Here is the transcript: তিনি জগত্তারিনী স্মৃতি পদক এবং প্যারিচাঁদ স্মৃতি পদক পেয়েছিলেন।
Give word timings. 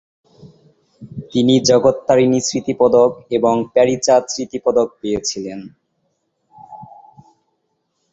তিনি 1.31 1.53
জগত্তারিনী 1.69 2.39
স্মৃতি 2.39 2.73
পদক 2.79 3.11
এবং 3.31 3.53
প্যারিচাঁদ 3.73 4.23
স্মৃতি 4.27 4.57
পদক 4.65 4.87
পেয়েছিলেন। 5.01 5.59